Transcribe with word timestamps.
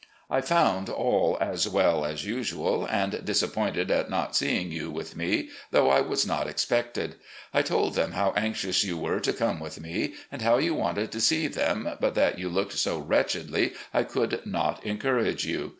I 0.31 0.41
found 0.41 0.89
all 0.89 1.37
as 1.39 1.67
well 1.69 2.03
as 2.05 2.25
usual, 2.25 2.87
and 2.87 3.23
disappointed 3.23 3.91
at 3.91 4.09
not 4.09 4.35
seeing 4.35 4.71
you 4.71 4.89
with 4.89 5.15
me, 5.15 5.51
though 5.69 5.91
I 5.91 6.01
was 6.01 6.25
not 6.25 6.47
expected. 6.47 7.17
I 7.53 7.61
told 7.61 7.93
them 7.93 8.13
how 8.13 8.33
anxious 8.35 8.83
you 8.83 8.97
were 8.97 9.19
to 9.19 9.31
come 9.31 9.59
with 9.59 9.79
me, 9.79 10.15
and 10.31 10.41
how 10.41 10.57
you 10.57 10.73
wanted 10.73 11.11
to 11.11 11.21
see 11.21 11.45
them, 11.45 11.87
but 12.01 12.15
that 12.15 12.39
you 12.39 12.49
looked 12.49 12.79
so 12.79 12.97
wretchedly 12.97 13.73
I 13.93 14.01
could 14.01 14.41
not 14.43 14.83
encourage 14.83 15.45
you. 15.45 15.69